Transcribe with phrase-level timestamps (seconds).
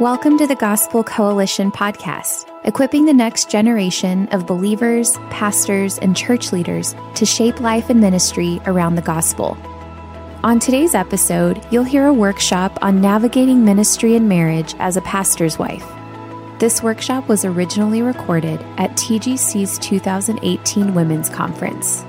[0.00, 6.50] Welcome to the Gospel Coalition podcast, equipping the next generation of believers, pastors, and church
[6.50, 9.58] leaders to shape life and ministry around the gospel.
[10.42, 15.58] On today's episode, you'll hear a workshop on navigating ministry and marriage as a pastor's
[15.58, 15.86] wife.
[16.58, 22.02] This workshop was originally recorded at TGC's 2018 Women's Conference.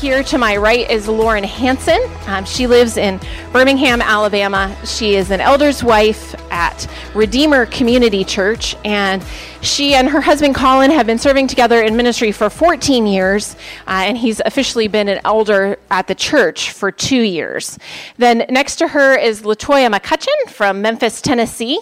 [0.00, 1.98] Here to my right is Lauren Hanson.
[2.26, 3.18] Um, she lives in
[3.50, 4.76] Birmingham, Alabama.
[4.84, 9.24] She is an elder's wife at Redeemer Community Church, and
[9.66, 13.54] she and her husband Colin have been serving together in ministry for 14 years,
[13.86, 17.78] uh, and he's officially been an elder at the church for two years.
[18.16, 21.78] Then next to her is Latoya McCutcheon from Memphis, Tennessee.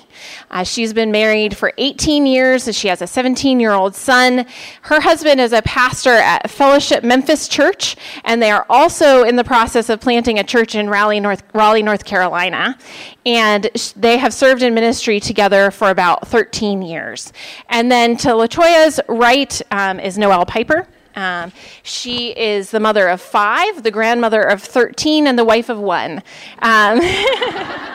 [0.51, 2.67] Uh, she's been married for 18 years.
[2.67, 4.47] And she has a 17 year old son.
[4.83, 9.45] Her husband is a pastor at Fellowship Memphis Church, and they are also in the
[9.45, 12.79] process of planting a church in Raleigh, North, Raleigh, North Carolina.
[13.27, 17.33] And they have served in ministry together for about 13 years.
[17.69, 20.87] And then to Latoya's right um, is Noelle Piper.
[21.17, 21.53] Um,
[21.83, 26.23] she is the mother of five, the grandmother of 13, and the wife of one.
[26.61, 27.01] Um,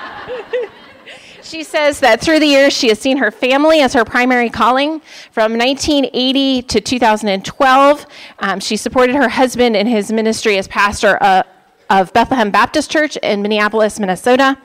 [1.50, 5.02] She says that through the years, she has seen her family as her primary calling.
[5.32, 8.06] From 1980 to 2012,
[8.38, 11.42] um, she supported her husband in his ministry as pastor uh,
[11.90, 14.58] of Bethlehem Baptist Church in Minneapolis, Minnesota.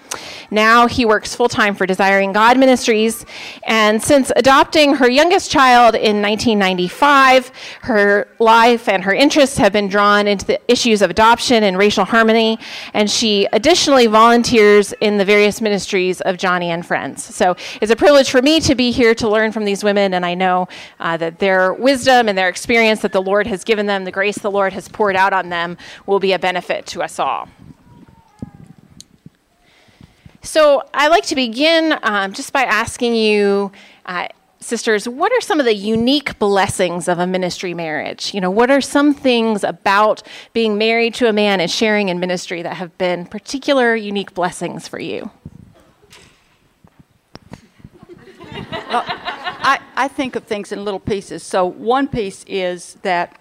[0.51, 3.25] Now he works full time for Desiring God Ministries.
[3.67, 7.51] And since adopting her youngest child in 1995,
[7.83, 12.05] her life and her interests have been drawn into the issues of adoption and racial
[12.05, 12.59] harmony.
[12.93, 17.25] And she additionally volunteers in the various ministries of Joni and Friends.
[17.25, 20.13] So it's a privilege for me to be here to learn from these women.
[20.13, 20.69] And I know
[21.01, 24.37] uh, that their wisdom and their experience that the Lord has given them, the grace
[24.37, 27.49] the Lord has poured out on them, will be a benefit to us all.
[30.43, 33.73] So I like to begin um, just by asking you,
[34.05, 34.29] uh,
[34.61, 38.35] sisters, what are some of the unique blessings of a ministry marriage?
[38.35, 40.23] You know, what are some things about
[40.53, 44.89] being married to a man and sharing in ministry that have been particular unique blessings
[44.89, 45.31] for you?
[48.89, 51.43] Well, I, I think of things in little pieces.
[51.43, 53.39] So, one piece is that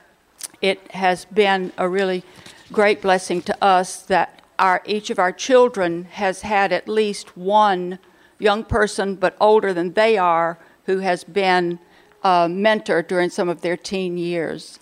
[0.61, 2.23] it has been a really
[2.71, 7.99] great blessing to us that our, each of our children has had at least one
[8.39, 11.79] young person, but older than they are, who has been
[12.23, 14.79] a mentor during some of their teen years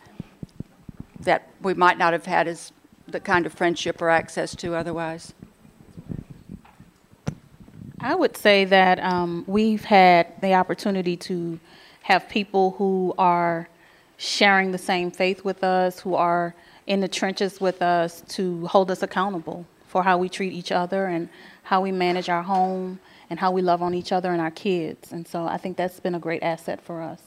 [1.19, 2.72] that we might not have had as
[3.08, 5.34] the kind of friendship or access to otherwise.
[8.00, 11.59] I would say that um, we've had the opportunity to
[12.03, 13.69] have people who are
[14.18, 16.56] sharing the same faith with us, who are
[16.88, 21.06] in the trenches with us to hold us accountable for how we treat each other
[21.07, 21.30] and
[21.63, 23.00] how we manage our home
[23.30, 25.12] and how we love on each other and our kids.
[25.12, 27.22] And so I think that's been a great asset for us.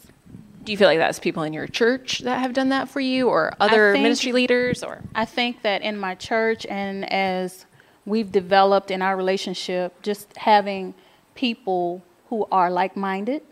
[0.65, 3.29] Do you feel like that's people in your church that have done that for you
[3.29, 7.67] or other think, ministry leaders or I think that in my church and as
[8.07, 10.95] we've developed in our relationship just having
[11.35, 13.43] people who are like-minded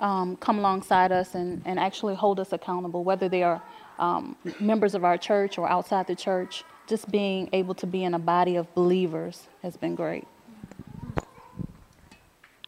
[0.00, 3.62] um, come alongside us and, and actually hold us accountable whether they are
[4.00, 8.14] um, members of our church or outside the church, just being able to be in
[8.14, 10.26] a body of believers has been great.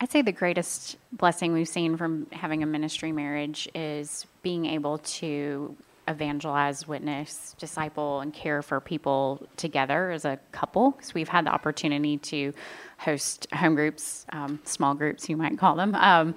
[0.00, 4.98] I'd say the greatest blessing we've seen from having a ministry marriage is being able
[4.98, 5.76] to
[6.08, 10.90] evangelize, witness, disciple, and care for people together as a couple.
[10.90, 12.52] Because we've had the opportunity to
[12.98, 16.34] host home groups, um, small groups, you might call them, um,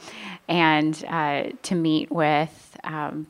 [0.47, 3.25] and uh, to meet with um,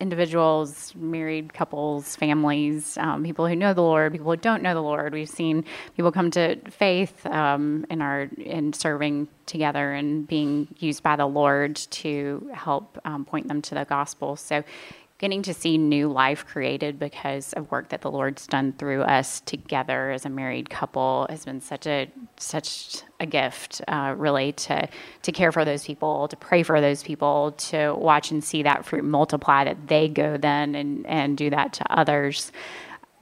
[0.00, 4.82] individuals, married couples, families, um, people who know the Lord, people who don't know the
[4.82, 5.12] Lord.
[5.12, 5.64] We've seen
[5.96, 11.26] people come to faith um, in our in serving together and being used by the
[11.26, 14.36] Lord to help um, point them to the gospel.
[14.36, 14.64] So
[15.24, 19.40] getting to see new life created because of work that the Lord's done through us
[19.40, 24.86] together as a married couple has been such a such a gift, uh, really, to
[25.22, 28.84] to care for those people, to pray for those people, to watch and see that
[28.84, 32.52] fruit multiply, that they go then and and do that to others.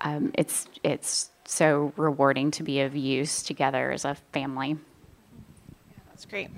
[0.01, 4.77] Um, it's it's so rewarding to be of use together as a family.
[6.09, 6.51] That's great.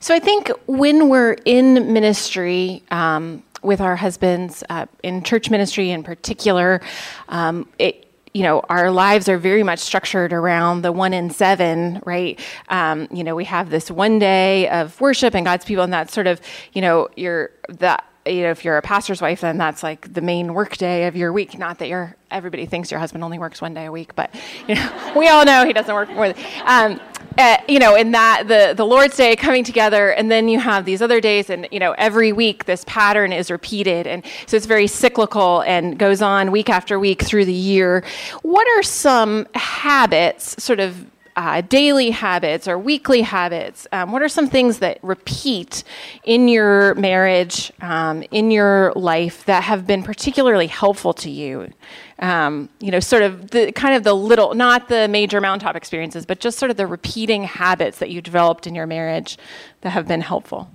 [0.00, 2.82] So I think when we're in ministry.
[2.90, 6.80] Um, with our husbands uh, in church ministry in particular.
[7.28, 12.00] Um, it, you know, our lives are very much structured around the one in seven,
[12.04, 12.40] right?
[12.68, 16.14] Um, you know, we have this one day of worship and God's people, and that's
[16.14, 16.40] sort of,
[16.72, 20.20] you know, you're that you know, if you're a pastor's wife, then that's like the
[20.20, 21.58] main work day of your week.
[21.58, 24.34] Not that you're everybody thinks your husband only works one day a week, but
[24.68, 26.32] you know, we all know he doesn't work more.
[26.32, 27.00] Than, um,
[27.38, 30.84] uh, you know, in that the the Lord's Day coming together, and then you have
[30.84, 34.66] these other days, and you know, every week this pattern is repeated, and so it's
[34.66, 38.04] very cyclical and goes on week after week through the year.
[38.42, 41.06] What are some habits, sort of
[41.36, 43.86] uh, daily habits or weekly habits?
[43.92, 45.84] Um, what are some things that repeat
[46.24, 51.72] in your marriage, um, in your life, that have been particularly helpful to you?
[52.18, 56.26] Um, you know, sort of the kind of the little, not the major mountaintop experiences,
[56.26, 59.38] but just sort of the repeating habits that you developed in your marriage
[59.80, 60.70] that have been helpful.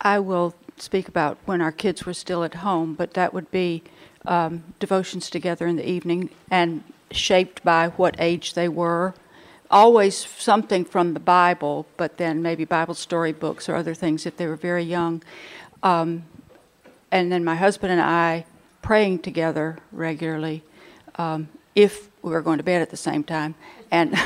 [0.00, 3.82] I will speak about when our kids were still at home, but that would be
[4.26, 6.82] um, devotions together in the evening and
[7.16, 9.14] shaped by what age they were.
[9.70, 14.36] Always something from the Bible, but then maybe Bible story books or other things if
[14.36, 15.22] they were very young.
[15.82, 16.24] Um,
[17.10, 18.44] and then my husband and I
[18.82, 20.62] praying together regularly
[21.16, 23.54] um, if we were going to bed at the same time.
[23.90, 24.14] And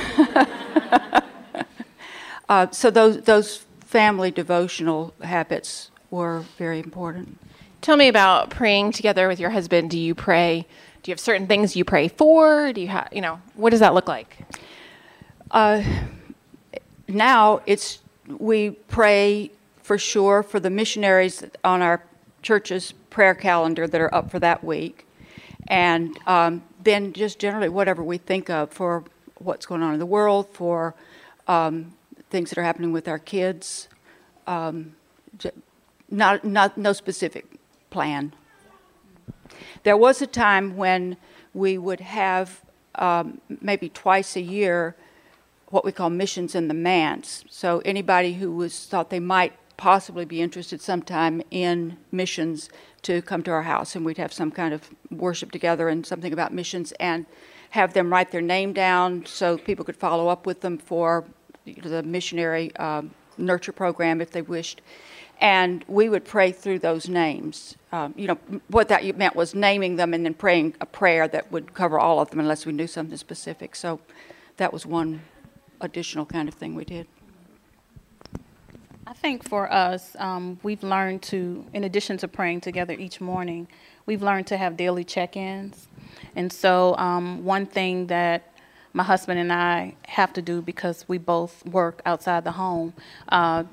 [2.49, 7.38] uh, so those, those family devotional habits were very important.
[7.81, 9.90] Tell me about praying together with your husband.
[9.90, 10.67] Do you pray
[11.09, 12.73] you have certain things you pray for?
[12.73, 14.37] Do you have, you know, what does that look like?
[15.51, 15.83] Uh,
[17.09, 19.51] now it's we pray
[19.83, 22.03] for sure for the missionaries on our
[22.43, 25.07] church's prayer calendar that are up for that week,
[25.67, 29.03] and um, then just generally whatever we think of for
[29.39, 30.95] what's going on in the world, for
[31.47, 31.95] um,
[32.29, 33.89] things that are happening with our kids.
[34.47, 34.95] Um,
[36.11, 37.47] not, not no specific
[37.91, 38.33] plan.
[39.83, 41.17] There was a time when
[41.55, 42.63] we would have
[42.97, 44.97] um, maybe twice a year
[45.69, 47.45] what we call missions in the manse.
[47.51, 52.69] So anybody who was thought they might possibly be interested sometime in missions
[53.03, 56.33] to come to our house, and we'd have some kind of worship together and something
[56.33, 57.27] about missions, and
[57.71, 61.25] have them write their name down so people could follow up with them for
[61.65, 64.81] the missionary um, nurture program if they wished
[65.40, 67.76] and we would pray through those names.
[67.92, 71.50] Um, you know, what that meant was naming them and then praying a prayer that
[71.52, 73.76] would cover all of them unless we knew something specific.
[73.76, 74.00] So
[74.57, 75.23] that was one
[75.80, 77.07] additional kind of thing we did.
[79.07, 83.68] I think for us, um, we've learned to, in addition to praying together each morning,
[84.04, 85.88] we've learned to have daily check ins.
[86.37, 88.52] And so, um, one thing that
[88.92, 92.92] my husband and I have to do because we both work outside the home
[93.28, 93.64] uh,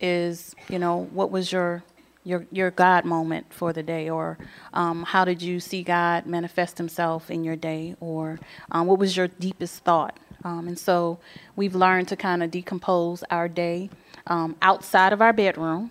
[0.00, 1.82] is, you know, what was your
[2.24, 4.38] your your God moment for the day, or
[4.74, 8.38] um, how did you see God manifest Himself in your day, or
[8.70, 10.18] um, what was your deepest thought?
[10.44, 11.18] Um, and so
[11.56, 13.90] we've learned to kind of decompose our day
[14.26, 15.90] um, outside of our bedroom,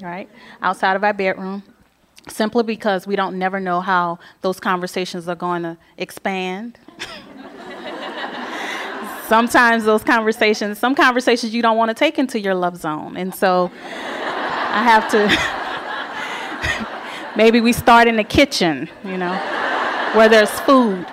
[0.00, 0.28] right?
[0.62, 1.62] Outside of our bedroom,
[2.28, 6.78] simply because we don't never know how those conversations are going to expand.
[9.30, 13.16] sometimes those conversations, some conversations you don't want to take into your love zone.
[13.16, 15.20] And so I have to,
[17.36, 19.32] maybe we start in the kitchen, you know,
[20.16, 21.06] where there's food.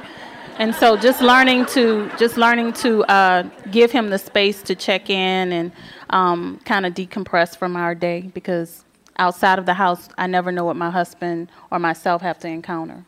[0.57, 5.11] And so just learning to, just learning to uh, give him the space to check
[5.11, 5.71] in and
[6.09, 8.83] um, kind of decompress from our day because
[9.19, 13.05] outside of the house, I never know what my husband or myself have to encounter.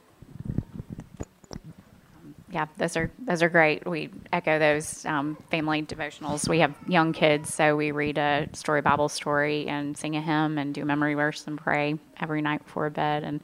[2.51, 3.88] Yeah, those are those are great.
[3.88, 6.48] We echo those um, family devotionals.
[6.50, 10.58] We have young kids, so we read a story Bible story and sing a hymn
[10.58, 13.24] and do memory verse and pray every night before bed.
[13.24, 13.41] And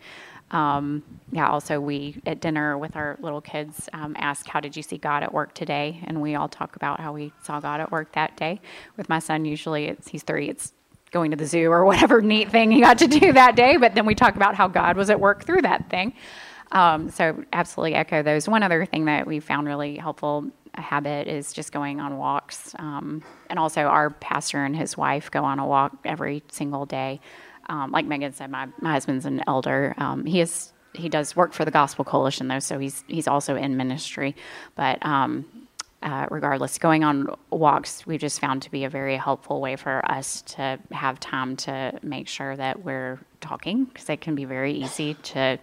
[0.52, 4.82] um, yeah, also we at dinner with our little kids um, ask, "How did you
[4.82, 7.92] see God at work today?" And we all talk about how we saw God at
[7.92, 8.60] work that day.
[8.98, 10.50] With my son, usually it's he's three.
[10.50, 10.74] It's
[11.12, 13.78] going to the zoo or whatever neat thing he got to do that day.
[13.78, 16.14] But then we talk about how God was at work through that thing.
[16.76, 18.48] Um, so absolutely echo those.
[18.48, 22.76] One other thing that we found really helpful a habit is just going on walks.
[22.78, 27.22] Um, and also our pastor and his wife go on a walk every single day.
[27.70, 29.96] Um, like Megan said, my, my husband's an elder.
[29.98, 33.56] Um, he is he does work for the Gospel Coalition though, so he's he's also
[33.56, 34.36] in ministry.
[34.76, 35.46] But um,
[36.04, 40.10] uh, regardless, going on walks we've just found to be a very helpful way for
[40.10, 44.74] us to have time to make sure that we're talking because it can be very
[44.74, 45.58] easy to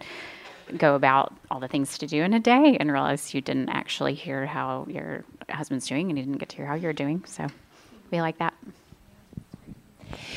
[0.77, 4.13] go about all the things to do in a day and realize you didn't actually
[4.13, 7.23] hear how your husband's doing and you didn't get to hear how you're doing.
[7.25, 7.47] So
[8.11, 8.53] we like that.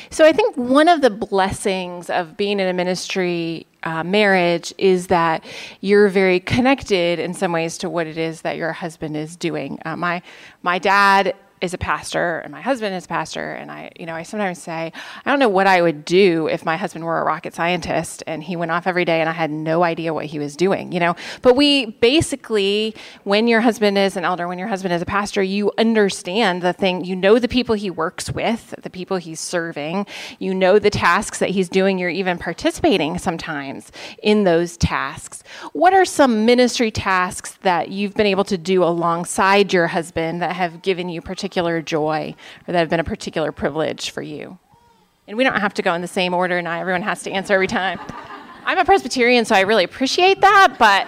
[0.09, 5.07] So I think one of the blessings of being in a ministry uh, marriage is
[5.07, 5.43] that
[5.81, 9.79] you're very connected in some ways to what it is that your husband is doing.
[9.85, 10.21] Uh, my
[10.63, 13.53] my dad is a pastor and my husband is a pastor.
[13.53, 14.91] And I you know I sometimes say
[15.25, 18.43] I don't know what I would do if my husband were a rocket scientist and
[18.43, 20.99] he went off every day and I had no idea what he was doing you
[20.99, 21.15] know?
[21.41, 25.41] But we basically when your husband is an elder when your husband is a pastor
[25.41, 30.05] you understand the thing you know the people he works with the people he's serving.
[30.39, 31.97] You know the tasks that he's doing.
[31.97, 35.43] You're even participating sometimes in those tasks.
[35.73, 40.55] What are some ministry tasks that you've been able to do alongside your husband that
[40.55, 42.35] have given you particular particular joy
[42.67, 44.59] or that have been a particular privilege for you?
[45.29, 47.31] And we don't have to go in the same order, And not everyone has to
[47.31, 47.99] answer every time.
[48.65, 51.07] I'm a Presbyterian, so I really appreciate that, but.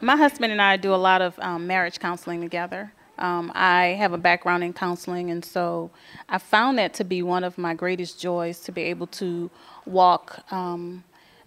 [0.00, 2.92] My husband and I do a lot of um, marriage counseling together.
[3.18, 5.90] Um, I have a background in counseling, and so
[6.28, 9.50] I found that to be one of my greatest joys to be able to
[9.86, 11.02] walk um,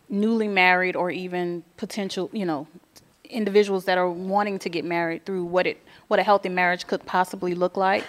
[0.09, 2.67] newly married or even potential, you know,
[3.29, 7.05] individuals that are wanting to get married through what it what a healthy marriage could
[7.05, 8.03] possibly look like,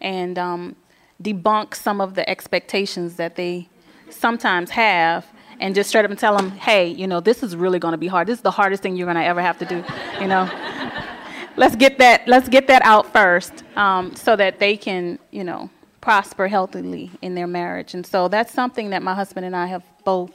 [0.00, 0.76] and um,
[1.22, 3.68] debunk some of the expectations that they
[4.08, 5.26] sometimes have,
[5.60, 7.98] and just straight up and tell them, hey, you know, this is really going to
[7.98, 8.26] be hard.
[8.26, 9.84] This is the hardest thing you're going to ever have to do,
[10.20, 10.50] you know.
[11.56, 15.68] let's get that let's get that out first, um, so that they can, you know,
[16.00, 17.94] prosper healthily in their marriage.
[17.94, 20.32] And so that's something that my husband and I have both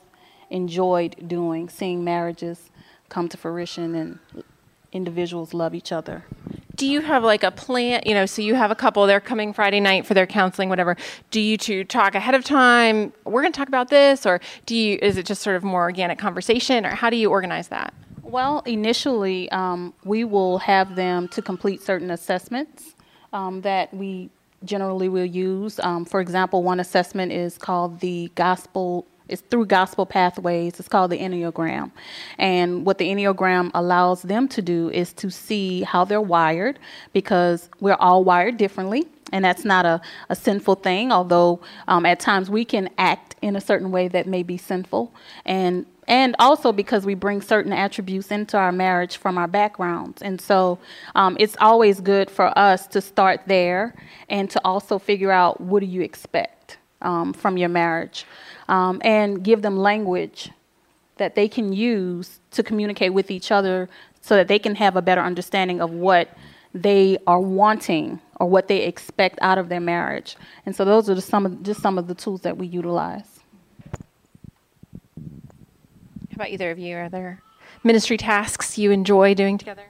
[0.49, 2.69] enjoyed doing, seeing marriages
[3.09, 4.19] come to fruition and
[4.91, 6.25] individuals love each other.
[6.75, 8.01] Do you have like a plan?
[8.05, 10.95] You know, so you have a couple, they're coming Friday night for their counseling, whatever.
[11.31, 13.13] Do you two talk ahead of time?
[13.25, 14.99] We're going to talk about this, or do you?
[15.01, 17.93] Is it just sort of more organic conversation, or how do you organize that?
[18.21, 22.93] Well, initially, um, we will have them to complete certain assessments
[23.33, 24.29] um, that we
[24.63, 25.79] generally will use.
[25.79, 30.79] Um, for example, one assessment is called the Gospel it's through gospel pathways.
[30.79, 31.91] It's called the Enneagram.
[32.37, 36.79] And what the Enneagram allows them to do is to see how they're wired
[37.13, 39.07] because we're all wired differently.
[39.33, 43.55] And that's not a, a sinful thing, although um, at times we can act in
[43.55, 45.13] a certain way that may be sinful.
[45.45, 50.21] And and also because we bring certain attributes into our marriage from our backgrounds.
[50.21, 50.79] And so
[51.15, 53.93] um, it's always good for us to start there
[54.29, 58.25] and to also figure out what do you expect um, from your marriage
[58.67, 60.51] um, and give them language
[61.17, 63.89] that they can use to communicate with each other
[64.21, 66.35] so that they can have a better understanding of what
[66.73, 70.35] they are wanting or what they expect out of their marriage.
[70.65, 73.39] And so those are just some of, just some of the tools that we utilize.
[75.15, 76.97] How about either of you?
[76.97, 77.41] Are there
[77.83, 79.85] ministry tasks you enjoy doing together?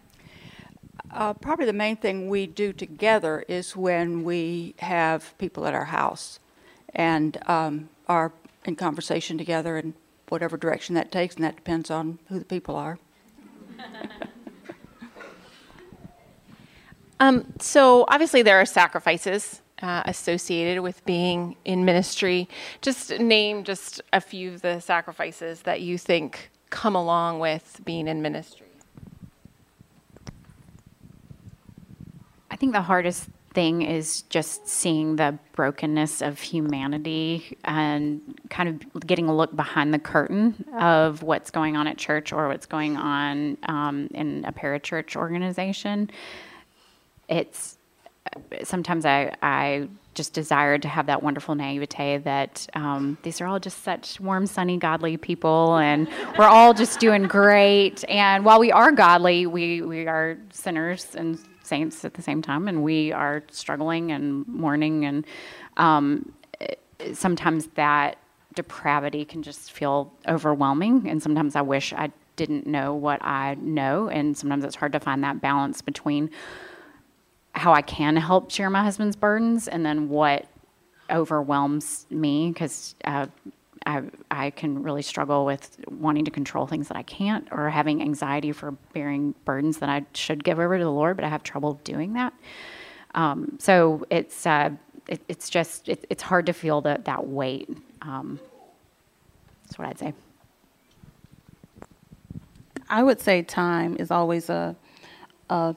[1.12, 5.86] Uh, probably the main thing we do together is when we have people at our
[5.86, 6.40] house
[6.94, 8.32] and um, are
[8.68, 9.94] in conversation together and
[10.30, 13.00] whatever direction that takes, and that depends on who the people are.
[17.20, 22.50] um, so obviously there are sacrifices uh, associated with being in ministry.
[22.82, 28.08] Just name just a few of the sacrifices that you think come along with being
[28.08, 28.68] in ministry.
[32.52, 38.22] I think the hardest thing is just seeing the brokenness of humanity and
[38.52, 42.50] kind of getting a look behind the curtain of what's going on at church or
[42.50, 46.12] what's going on um, in a parachurch organization.
[47.28, 47.80] It's
[48.64, 53.60] sometimes I, I just desired to have that wonderful naivete that um, these are all
[53.60, 58.06] just such warm, sunny, godly people, and we're all just doing great.
[58.08, 62.68] And while we are godly, we, we are sinners and saints at the same time,
[62.68, 65.06] and we are struggling and mourning.
[65.06, 65.26] And
[65.78, 66.34] um,
[67.14, 68.18] sometimes that
[68.56, 71.08] depravity can just feel overwhelming.
[71.08, 74.10] And sometimes I wish I didn't know what I know.
[74.10, 76.30] And sometimes it's hard to find that balance between
[77.54, 80.46] how I can help share my husband's burdens and then what
[81.10, 83.28] overwhelms me because uh,
[83.88, 88.02] I, I can really struggle with wanting to control things that I can't or having
[88.02, 91.42] anxiety for bearing burdens that I should give over to the Lord, but I have
[91.42, 92.34] trouble doing that.
[93.16, 94.72] Um, so it's uh,
[95.08, 97.70] it, it's just it, it's hard to feel that that weight.
[98.02, 98.42] Um,
[99.64, 100.14] that's what I'd say.
[102.90, 104.76] I would say time is always a,
[105.50, 105.76] a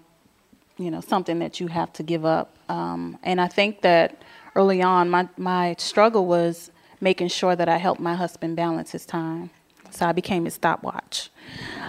[0.78, 2.56] you know something that you have to give up.
[2.68, 4.20] Um, and I think that
[4.56, 9.06] early on, my my struggle was making sure that I helped my husband balance his
[9.06, 9.50] time.
[9.90, 11.30] So I became his stopwatch.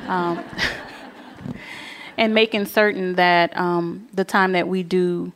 [0.07, 0.43] Um,
[2.17, 5.33] and making certain that um, the time that we do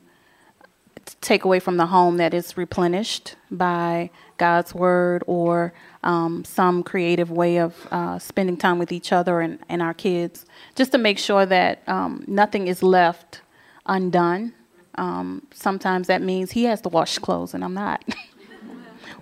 [1.22, 7.32] take away from the home that is replenished by God's word or um, some creative
[7.32, 11.18] way of uh, spending time with each other and, and our kids, just to make
[11.18, 13.42] sure that um, nothing is left
[13.86, 14.54] undone.
[14.96, 18.04] Um, sometimes that means he has to wash clothes and I'm not.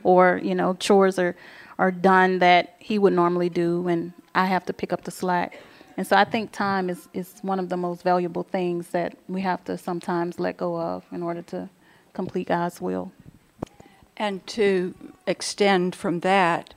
[0.04, 1.36] or, you know, chores are,
[1.80, 5.60] are done that he would normally do and I have to pick up the slack.
[5.96, 9.42] And so I think time is, is one of the most valuable things that we
[9.42, 11.70] have to sometimes let go of in order to
[12.14, 13.12] complete God's will.
[14.18, 14.96] And to
[15.28, 16.74] extend from that,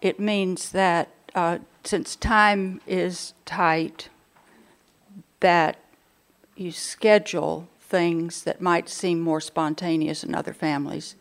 [0.00, 4.08] it means that uh, since time is tight,
[5.40, 5.76] that
[6.56, 11.16] you schedule things that might seem more spontaneous in other families,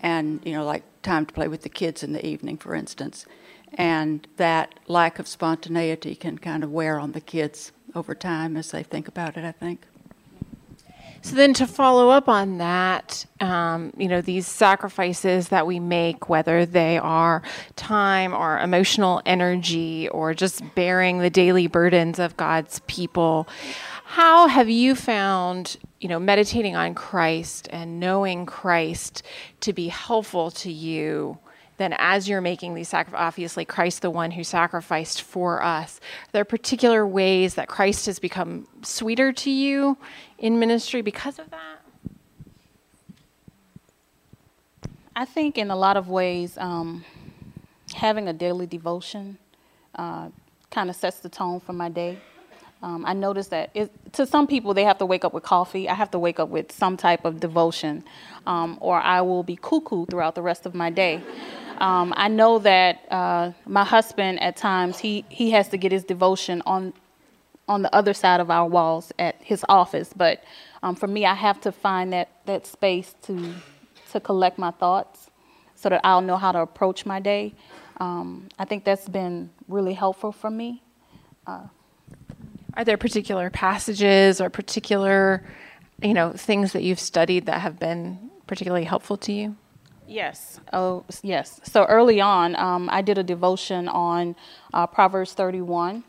[0.00, 3.26] and you know, like time to play with the kids in the evening, for instance,
[3.74, 8.70] and that lack of spontaneity can kind of wear on the kids over time as
[8.70, 9.44] they think about it.
[9.44, 9.86] I think.
[11.20, 16.28] So then, to follow up on that, um, you know, these sacrifices that we make,
[16.28, 17.42] whether they are
[17.74, 23.48] time or emotional energy or just bearing the daily burdens of God's people,
[24.04, 29.22] how have you found, you know, meditating on Christ and knowing Christ
[29.60, 31.38] to be helpful to you?
[31.78, 36.00] Then, as you're making these sacrifices, obviously Christ, the one who sacrificed for us,
[36.32, 39.96] there are there particular ways that Christ has become sweeter to you
[40.38, 41.78] in ministry because of that?
[45.14, 47.04] I think in a lot of ways, um,
[47.94, 49.38] having a daily devotion
[49.94, 50.30] uh,
[50.70, 52.18] kind of sets the tone for my day.
[52.82, 55.88] Um, I noticed that it, to some people, they have to wake up with coffee.
[55.88, 58.04] I have to wake up with some type of devotion,
[58.46, 61.22] um, or I will be cuckoo throughout the rest of my day.
[61.80, 66.02] Um, I know that uh, my husband, at times, he, he has to get his
[66.02, 66.92] devotion on
[67.68, 70.10] on the other side of our walls at his office.
[70.16, 70.42] But
[70.82, 73.54] um, for me, I have to find that, that space to
[74.10, 75.30] to collect my thoughts,
[75.74, 77.54] so that I'll know how to approach my day.
[78.00, 80.82] Um, I think that's been really helpful for me.
[81.46, 81.64] Uh,
[82.78, 85.44] are there particular passages or particular,
[86.00, 89.56] you know, things that you've studied that have been particularly helpful to you?
[90.06, 90.60] Yes.
[90.72, 91.60] Oh, yes.
[91.64, 94.36] So early on, um, I did a devotion on
[94.72, 96.04] uh, Proverbs 31,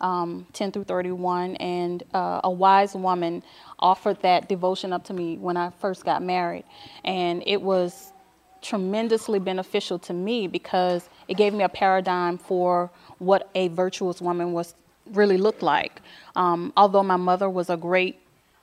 [0.00, 3.44] um, 10 through 31, and uh, a wise woman
[3.78, 6.64] offered that devotion up to me when I first got married,
[7.04, 8.12] and it was
[8.60, 14.52] tremendously beneficial to me because it gave me a paradigm for what a virtuous woman
[14.52, 14.74] was
[15.12, 16.00] really looked like.
[16.36, 18.18] Um, although my mother was a great,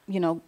[0.08, 0.42] you know,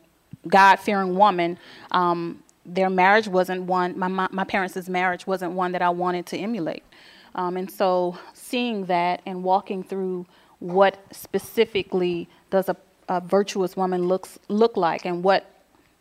[0.48, 1.58] God fearing woman,
[1.92, 6.26] um, their marriage wasn't one, my, my, my parents' marriage wasn't one that I wanted
[6.28, 6.84] to emulate.
[7.36, 10.26] Um, and so seeing that and walking through
[10.60, 12.76] what specifically does a,
[13.10, 15.50] a virtuous woman looks look like and what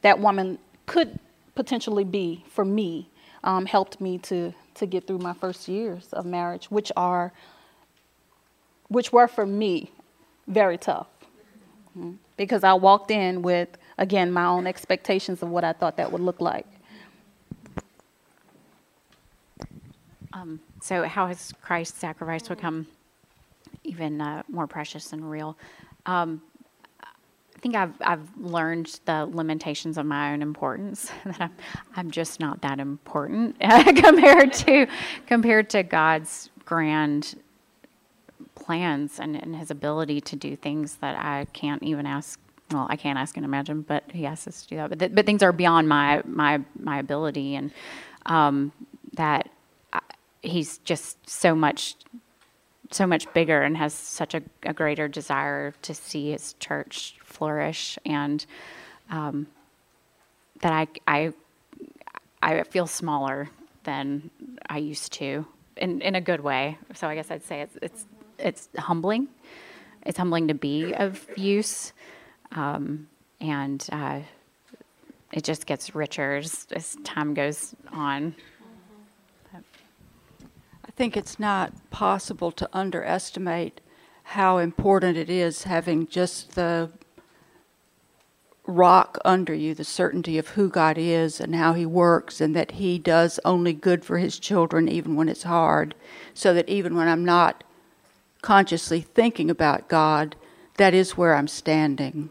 [0.03, 1.19] that woman could
[1.55, 3.09] potentially be for me
[3.45, 7.33] um, helped me to to get through my first years of marriage, which are
[8.89, 9.91] which were for me
[10.47, 11.09] very tough.
[11.97, 12.13] Mm-hmm.
[12.37, 13.69] Because I walked in with,
[13.99, 16.67] again, my own expectations of what I thought that would look like.
[20.33, 22.87] Um, so, how has Christ's sacrifice become
[23.85, 25.57] even uh, more precious and real?
[26.05, 26.43] Um,
[27.03, 31.11] I think I've I've learned the limitations of my own importance.
[31.25, 31.53] That I'm
[31.97, 34.87] I'm just not that important compared to
[35.27, 37.37] compared to God's grand
[38.67, 42.41] plans and, and his ability to do things that I can't even ask
[42.73, 44.89] well, I can't ask and imagine, but he asks us to do that.
[44.91, 47.71] But, th- but things are beyond my my my ability, and
[48.27, 48.73] um,
[49.13, 49.49] that
[49.93, 50.01] I,
[50.43, 51.95] he's just so much
[52.91, 57.99] so much bigger and has such a, a greater desire to see his church flourish,
[58.05, 58.45] and
[59.11, 59.47] um,
[60.61, 61.33] that I I
[62.43, 63.49] I feel smaller
[63.85, 64.31] than
[64.69, 66.79] I used to in in a good way.
[66.95, 68.07] So I guess I'd say it's it's
[68.39, 69.29] it's humbling.
[70.05, 71.93] It's humbling to be of use
[72.53, 73.09] um,
[73.41, 74.21] and uh,
[75.33, 78.35] it just gets richer as, as time goes on.
[79.55, 83.81] I think it's not possible to underestimate
[84.23, 86.91] how important it is having just the
[88.67, 92.73] rock under you, the certainty of who God is and how He works, and that
[92.73, 95.95] He does only good for His children, even when it's hard.
[96.33, 97.63] So that even when I'm not
[98.47, 100.37] consciously thinking about God,
[100.77, 102.31] that is where I'm standing.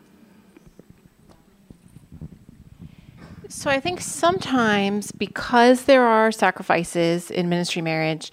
[3.49, 8.32] So I think sometimes because there are sacrifices in ministry marriage,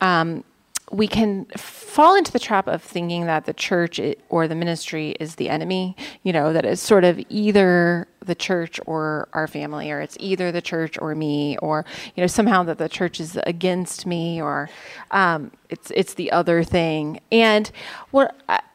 [0.00, 0.44] um,
[0.92, 5.34] we can fall into the trap of thinking that the church or the ministry is
[5.34, 10.00] the enemy, you know, that it's sort of either the church or our family, or
[10.00, 11.84] it's either the church or me, or,
[12.14, 14.68] you know, somehow that the church is against me, or
[15.10, 17.20] um, it's, it's the other thing.
[17.30, 17.70] And
[18.10, 18.34] what,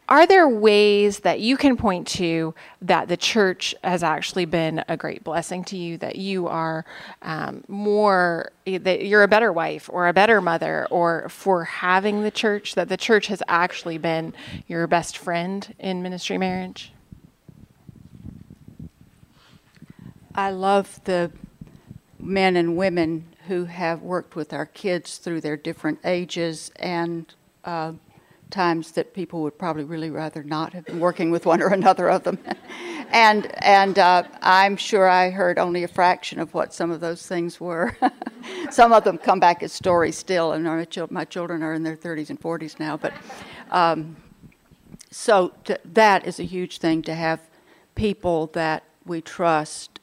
[0.10, 4.98] are there ways that you can point to that the church has actually been a
[4.98, 6.84] great blessing to you, that you are
[7.22, 12.32] um, more, that you're a better wife or a better mother, or for having the
[12.32, 14.34] church, that the church has actually been
[14.68, 16.92] your best friend in ministry marriage?
[20.39, 21.34] I love the
[22.17, 27.34] men and women who have worked with our kids through their different ages and
[27.65, 27.91] uh,
[28.49, 32.10] times that people would probably really rather not have been working with one or another
[32.10, 32.39] of them.
[33.12, 37.28] and and uh, I'm sure I heard only a fraction of what some of those
[37.28, 37.97] things were.
[38.71, 41.97] some of them come back as stories still, and my, my children are in their
[41.97, 42.95] 30s and 40s now.
[42.95, 43.12] But
[43.71, 44.15] um,
[45.12, 47.41] so to, that is a huge thing to have
[47.93, 49.99] people that we trust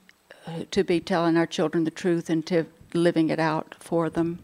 [0.70, 4.38] to be telling our children the truth and to living it out for them.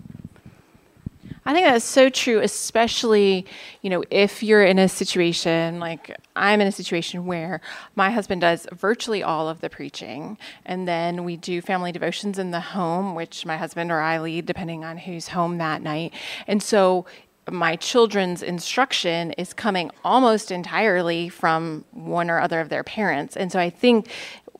[1.44, 3.46] I think that's so true, especially,
[3.80, 7.60] you know, if you're in a situation like I'm in a situation where
[7.96, 12.52] my husband does virtually all of the preaching, and then we do family devotions in
[12.52, 16.14] the home, which my husband or I lead, depending on who's home that night.
[16.46, 17.06] And so
[17.50, 23.36] my children's instruction is coming almost entirely from one or other of their parents.
[23.36, 24.08] And so I think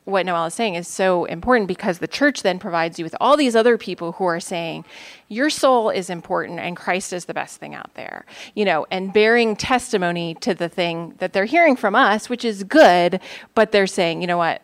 [0.05, 3.37] what Noelle is saying is so important because the church then provides you with all
[3.37, 4.83] these other people who are saying,
[5.29, 9.13] your soul is important and Christ is the best thing out there, you know, and
[9.13, 13.21] bearing testimony to the thing that they're hearing from us, which is good,
[13.55, 14.61] but they're saying, you know what,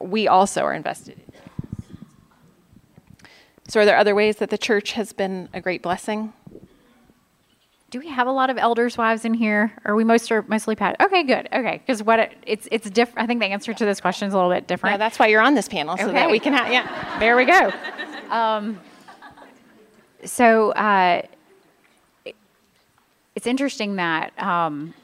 [0.00, 1.32] we also are invested in.
[3.68, 6.32] So, are there other ways that the church has been a great blessing?
[7.92, 9.70] Do we have a lot of elders' wives in here?
[9.84, 10.96] Or are we most are mostly pat?
[10.98, 11.46] Okay, good.
[11.52, 13.22] Okay, because what it, it's it's different.
[13.22, 14.94] I think the answer to this question is a little bit different.
[14.94, 16.14] Yeah, that's why you're on this panel so okay.
[16.14, 16.72] that we can have.
[16.72, 17.70] Yeah, there we go.
[18.30, 18.80] Um,
[20.24, 21.20] so uh,
[23.34, 24.94] it's interesting that um,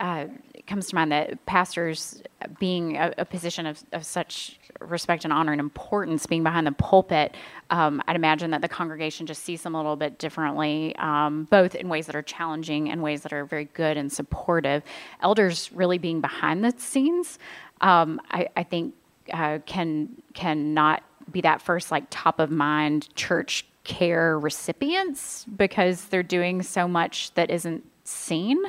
[0.00, 2.22] uh, it comes to mind that pastors
[2.58, 6.72] being a, a position of, of such respect and honor and importance being behind the
[6.72, 7.34] pulpit,
[7.70, 11.74] um, I'd imagine that the congregation just sees them a little bit differently, um, both
[11.74, 14.82] in ways that are challenging and ways that are very good and supportive.
[15.22, 17.38] Elders really being behind the scenes,
[17.80, 18.94] um, I, I, think,
[19.32, 26.06] uh, can can not be that first like top of mind church care recipients because
[26.06, 28.62] they're doing so much that isn't seen,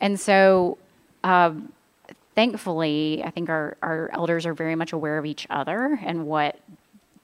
[0.00, 0.78] and so.
[1.24, 1.72] Um,
[2.38, 6.56] thankfully, I think our, our elders are very much aware of each other and what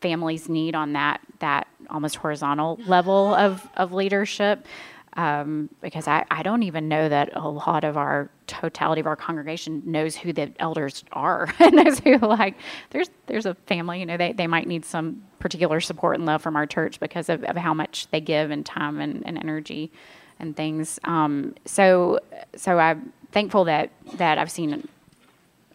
[0.01, 4.67] families need on that that almost horizontal level of, of leadership.
[5.13, 9.15] Um, because I, I don't even know that a lot of our totality of our
[9.15, 12.57] congregation knows who the elders are and knows who like
[12.91, 16.43] there's there's a family you know they, they might need some particular support and love
[16.43, 19.93] from our church because of, of how much they give and time and, and energy
[20.41, 22.19] and things um, so
[22.57, 24.89] so I'm thankful that that I've seen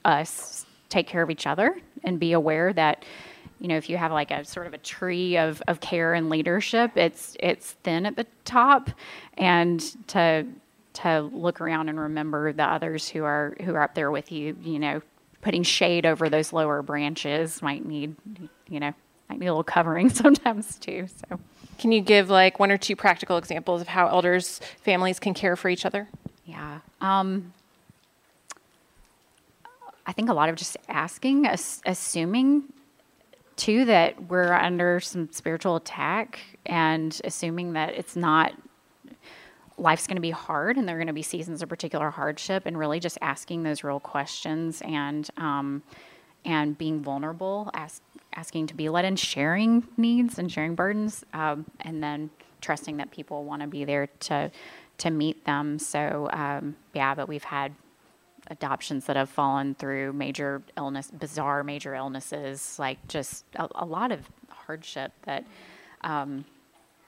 [0.05, 3.05] us take care of each other and be aware that
[3.59, 6.29] you know if you have like a sort of a tree of, of care and
[6.29, 8.89] leadership it's it's thin at the top.
[9.37, 10.45] And to
[10.93, 14.57] to look around and remember the others who are who are up there with you
[14.63, 15.01] you know
[15.41, 18.15] putting shade over those lower branches might need
[18.67, 18.93] you know
[19.29, 21.39] might need a little covering sometimes too so.
[21.77, 25.55] Can you give like one or two practical examples of how elders families can care
[25.55, 26.09] for each other?
[26.45, 27.53] Yeah um,
[30.09, 32.63] I think a lot of just asking, assuming
[33.57, 38.53] too that we're under some spiritual attack and assuming that it's not
[39.77, 42.65] life's going to be hard and there are going to be seasons of particular hardship
[42.65, 45.83] and really just asking those real questions and um,
[46.43, 48.01] and being vulnerable ask,
[48.33, 53.11] asking to be led in sharing needs and sharing burdens um, and then trusting that
[53.11, 54.49] people want to be there to
[54.97, 55.77] to meet them.
[55.77, 57.75] So um, yeah but we've had
[58.49, 64.11] adoptions that have fallen through major illness, bizarre major illnesses, like just a, a lot
[64.11, 65.45] of hardship that
[66.01, 66.45] um,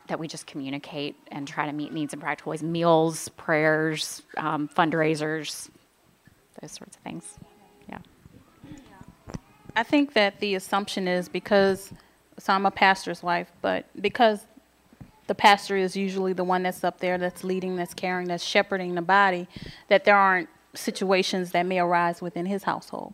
[0.07, 4.67] that we just communicate and try to meet needs in practical ways, meals, prayers, um,
[4.67, 5.69] fundraisers,
[6.59, 7.35] those sorts of things.
[7.87, 7.99] Yeah.
[9.75, 11.93] I think that the assumption is because
[12.37, 14.45] so I'm a pastor's wife, but because
[15.27, 18.95] the pastor is usually the one that's up there that's leading, that's caring, that's shepherding
[18.95, 19.47] the body,
[19.87, 23.13] that there aren't situations that may arise within his household.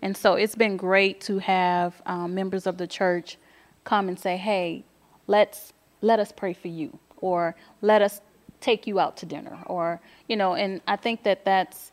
[0.00, 3.38] And so it's been great to have um, members of the church
[3.84, 4.84] come and say, "Hey,
[5.26, 8.20] let's let us pray for you," or "Let us
[8.60, 10.54] take you out to dinner," or you know.
[10.54, 11.92] And I think that that's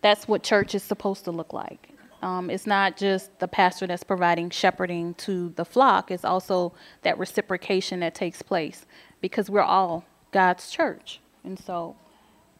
[0.00, 1.90] that's what church is supposed to look like.
[2.22, 6.10] Um, it's not just the pastor that's providing shepherding to the flock.
[6.10, 8.86] It's also that reciprocation that takes place
[9.20, 11.96] because we're all God's church, and so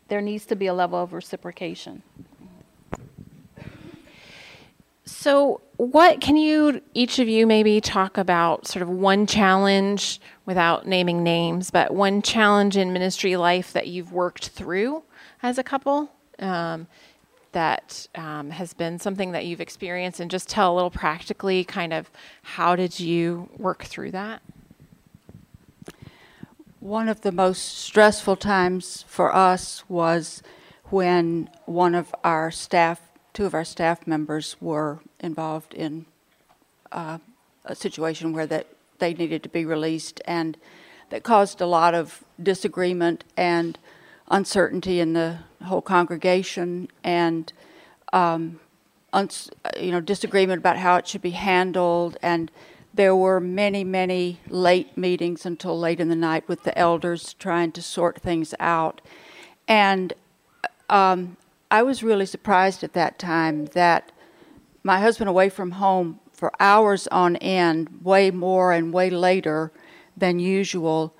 [0.08, 2.02] there needs to be a level of reciprocation.
[5.04, 10.86] So, what can you, each of you, maybe talk about sort of one challenge without
[10.86, 15.02] naming names, but one challenge in ministry life that you've worked through
[15.42, 16.86] as a couple um,
[17.52, 21.94] that um, has been something that you've experienced, and just tell a little practically kind
[21.94, 22.10] of
[22.42, 24.42] how did you work through that?
[26.80, 30.44] One of the most stressful times for us was
[30.84, 33.00] when one of our staff,
[33.32, 36.06] two of our staff members, were involved in
[36.92, 37.18] uh,
[37.64, 38.68] a situation where that
[39.00, 40.56] they needed to be released, and
[41.10, 43.76] that caused a lot of disagreement and
[44.28, 47.52] uncertainty in the whole congregation, and
[48.12, 48.60] um,
[49.76, 52.52] you know disagreement about how it should be handled, and
[52.94, 57.72] there were many, many late meetings until late in the night with the elders trying
[57.72, 59.00] to sort things out.
[59.66, 60.12] And
[60.88, 61.36] um,
[61.70, 64.10] I was really surprised at that time that
[64.82, 69.70] my husband away from home for hours on end, way more and way later
[70.16, 71.14] than usual,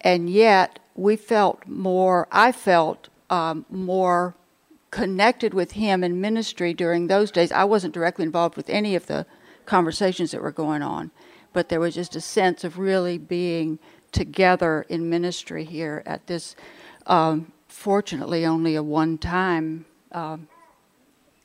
[0.00, 4.34] and yet we felt more, I felt um, more
[4.90, 7.52] connected with him in ministry during those days.
[7.52, 9.26] I wasn't directly involved with any of the
[9.70, 11.10] conversations that were going on
[11.52, 13.78] but there was just a sense of really being
[14.12, 16.56] together in ministry here at this,
[17.06, 20.48] um, fortunately, only a one time um,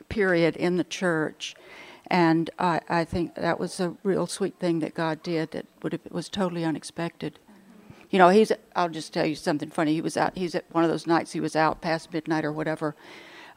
[0.10, 1.56] period in the church.
[2.08, 5.94] And I, I think that was a real sweet thing that God did that would
[5.94, 7.40] have, was totally unexpected.
[8.12, 9.94] You know, he's, I'll just tell you something funny.
[9.94, 12.52] He was out, he's at one of those nights he was out past midnight or
[12.52, 12.96] whatever.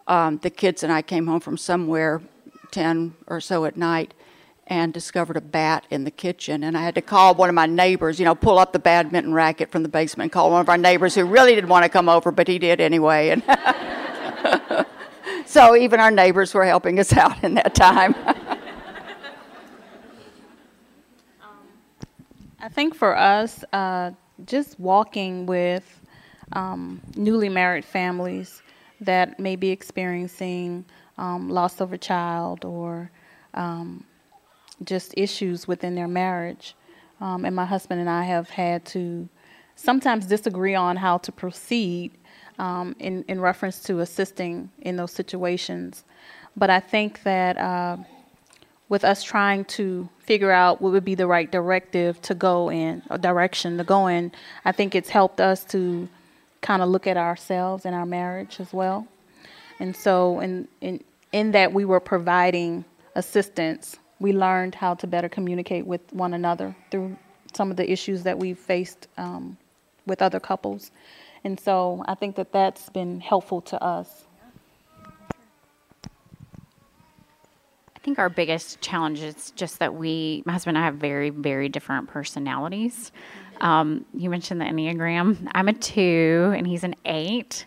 [0.07, 2.23] Um, the kids and I came home from somewhere
[2.71, 4.15] 10 or so at night
[4.69, 6.63] and discovered a bat in the kitchen.
[6.63, 9.33] And I had to call one of my neighbors, you know, pull up the badminton
[9.33, 11.89] racket from the basement and call one of our neighbors who really didn't want to
[11.89, 13.31] come over, but he did anyway.
[13.31, 13.43] And
[15.47, 18.15] so even our neighbors were helping us out in that time.
[22.61, 24.11] I think for us, uh,
[24.45, 26.01] just walking with
[26.53, 28.63] um, newly married families
[29.01, 30.85] that may be experiencing
[31.17, 33.11] um, loss of a child or
[33.55, 34.05] um,
[34.85, 36.75] just issues within their marriage.
[37.21, 39.29] Um, and my husband and I have had to
[39.75, 42.13] sometimes disagree on how to proceed
[42.59, 46.05] um, in, in reference to assisting in those situations.
[46.57, 47.99] But I think that uh,
[48.89, 53.03] with us trying to figure out what would be the right directive to go in,
[53.11, 54.33] or direction to go in,
[54.65, 56.09] I think it's helped us to
[56.61, 59.07] kind of look at ourselves and our marriage as well.
[59.79, 65.29] And so, in, in, in that, we were providing assistance we learned how to better
[65.29, 67.17] communicate with one another through
[67.55, 69.57] some of the issues that we've faced um,
[70.07, 70.91] with other couples.
[71.45, 74.25] And so I think that that's been helpful to us.
[77.95, 81.31] I think our biggest challenge is just that we, my husband and I, have very,
[81.31, 83.13] very different personalities.
[83.61, 85.49] Um, you mentioned the Enneagram.
[85.53, 87.67] I'm a two, and he's an eight.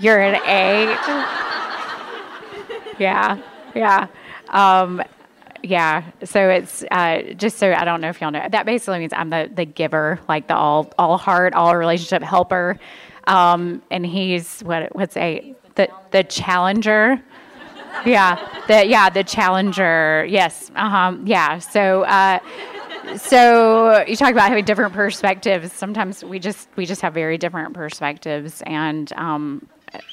[0.00, 0.88] You're an eight.
[2.98, 3.40] yeah,
[3.74, 4.08] yeah.
[4.52, 5.02] Um,
[5.62, 6.10] yeah.
[6.24, 9.30] So it's uh, just so I don't know if y'all know that basically means I'm
[9.30, 12.78] the the giver, like the all all heart, all relationship helper.
[13.26, 17.22] Um, and he's what what's a the the challenger.
[18.04, 20.26] yeah, the yeah the challenger.
[20.28, 21.58] Yes, uh-huh, yeah.
[21.58, 22.02] So.
[22.02, 22.38] Uh,
[23.16, 25.72] so you talk about having different perspectives.
[25.72, 29.66] Sometimes we just we just have very different perspectives, and um,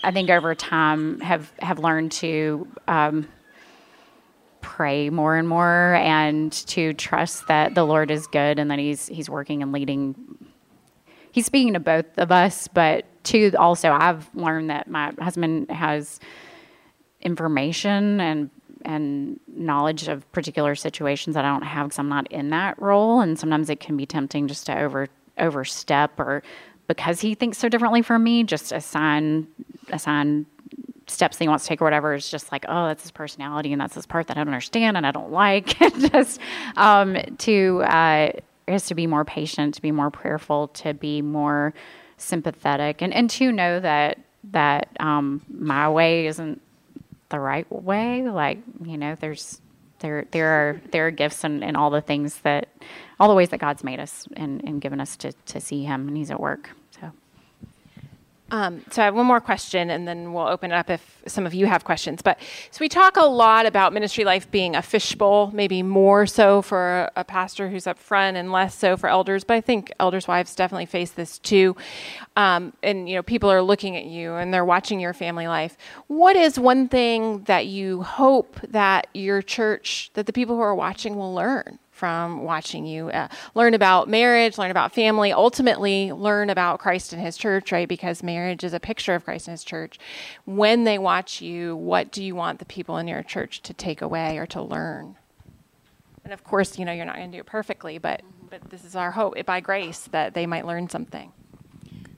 [0.03, 3.27] I think over time have have learned to um,
[4.79, 9.07] pray more and more, and to trust that the Lord is good and that He's
[9.07, 10.15] He's working and leading.
[11.33, 16.21] He's speaking to both of us, but to also I've learned that my husband has
[17.19, 18.49] information and
[18.85, 23.19] and knowledge of particular situations that I don't have because I'm not in that role,
[23.19, 26.41] and sometimes it can be tempting just to over overstep or
[26.87, 29.45] because he thinks so differently from me, just assign
[29.91, 30.45] assign
[31.09, 33.71] steps that he wants to take or whatever is just like, oh, that's his personality
[33.71, 35.77] and that's his part that I don't understand and I don't like.
[36.11, 36.39] just
[36.77, 38.31] um, to uh,
[38.67, 41.73] is to be more patient, to be more prayerful, to be more
[42.17, 44.19] sympathetic, and and to know that
[44.51, 46.61] that um, my way isn't
[47.29, 48.23] the right way.
[48.23, 49.61] Like you know, there's
[49.99, 52.69] there there are there are gifts and, and all the things that
[53.19, 56.07] all the ways that God's made us and, and given us to to see Him,
[56.07, 56.69] and He's at work.
[58.51, 61.45] Um, so I have one more question, and then we'll open it up if some
[61.45, 62.21] of you have questions.
[62.21, 62.39] But
[62.71, 67.09] so we talk a lot about ministry life being a fishbowl, maybe more so for
[67.15, 69.43] a, pastor who's up front, and less so for elders.
[69.43, 71.75] But I think elders' wives definitely face this too.
[72.35, 75.77] Um, and you know, people are looking at you and they're watching your family life.
[76.07, 80.73] What is one thing that you hope that your church, that the people who are
[80.73, 86.49] watching, will learn from watching you uh, learn about marriage, learn about family, ultimately learn
[86.49, 87.89] about Christ and His church, right?
[87.89, 89.99] Because marriage is a picture of Christ and His church.
[90.45, 94.01] When they watch you, what do you want the people in your church to take
[94.01, 95.17] away or to learn?
[96.23, 98.85] And of course, you know, you're not going to do it perfectly, but, but this
[98.85, 101.33] is our hope by grace that they might learn something.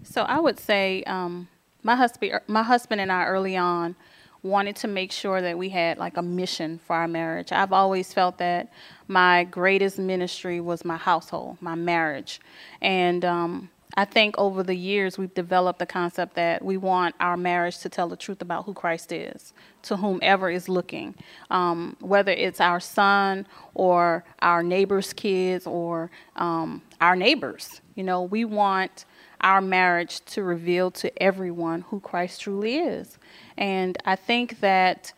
[0.04, 1.48] So I would say um,
[1.82, 3.96] my husband, my husband and I early on
[4.44, 7.52] wanted to make sure that we had like a mission for our marriage.
[7.52, 8.72] I've always felt that
[9.08, 12.40] my greatest ministry was my household, my marriage.
[12.82, 17.38] And um, I think over the years we've developed the concept that we want our
[17.38, 21.16] marriage to tell the truth about who Christ is to whomever is looking,
[21.50, 27.82] um, whether it's our son or our neighbor's kids or um, our neighbors.
[27.96, 29.06] You know, we want
[29.42, 33.18] our marriage to reveal to everyone who Christ truly is.
[33.58, 35.14] And I think that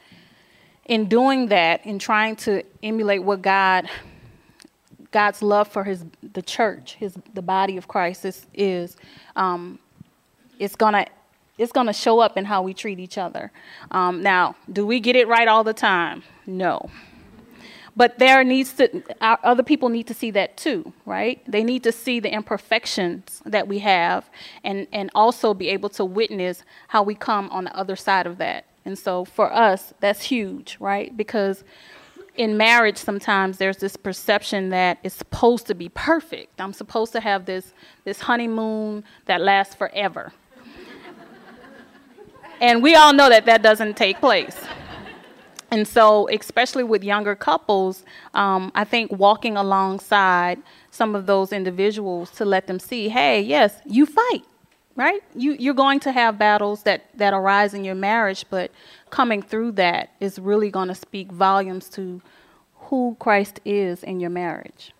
[0.85, 3.89] in doing that, in trying to emulate what God
[5.11, 8.97] God's love for his the church, his the body of Christ is, is
[9.35, 9.77] um,
[10.59, 11.05] it's gonna
[11.57, 13.51] it's gonna show up in how we treat each other.
[13.91, 16.23] Um, now, do we get it right all the time?
[16.47, 16.89] No.
[17.95, 21.41] But there needs to other people need to see that too, right?
[21.47, 24.29] They need to see the imperfections that we have,
[24.63, 28.37] and and also be able to witness how we come on the other side of
[28.39, 28.65] that.
[28.85, 31.15] And so for us, that's huge, right?
[31.15, 31.63] Because
[32.35, 36.59] in marriage sometimes there's this perception that it's supposed to be perfect.
[36.59, 37.73] I'm supposed to have this
[38.05, 40.33] this honeymoon that lasts forever.
[42.61, 44.57] and we all know that that doesn't take place.
[45.73, 48.05] And so, especially with younger couples,
[48.35, 53.81] um, I think walking alongside some of those individuals to let them see, hey, yes,
[53.83, 54.43] you fight,
[54.95, 55.23] right?
[55.33, 58.69] You, you're going to have battles that, that arise in your marriage, but
[59.09, 62.21] coming through that is really going to speak volumes to
[62.75, 64.93] who Christ is in your marriage.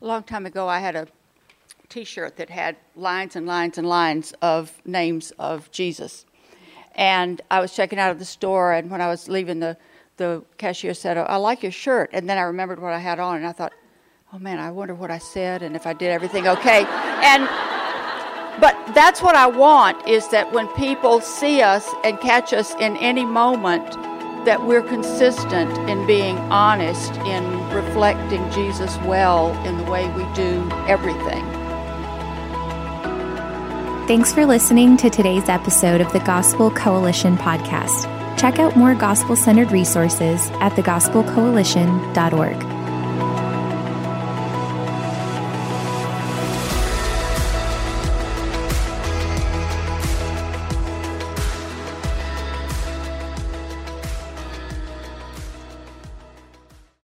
[0.00, 1.06] A long time ago, I had a
[1.90, 6.24] t shirt that had lines and lines and lines of names of Jesus.
[6.98, 9.78] And I was checking out of the store, and when I was leaving, the,
[10.18, 12.10] the cashier said, oh, I like your shirt.
[12.12, 13.72] And then I remembered what I had on, and I thought,
[14.32, 16.84] oh man, I wonder what I said and if I did everything okay.
[16.84, 17.48] and
[18.60, 22.96] but that's what I want is that when people see us and catch us in
[22.96, 23.92] any moment,
[24.44, 30.68] that we're consistent in being honest, in reflecting Jesus well in the way we do
[30.88, 31.57] everything.
[34.08, 38.04] Thanks for listening to today's episode of the Gospel Coalition podcast.
[38.38, 42.77] Check out more gospel centered resources at thegospelcoalition.org.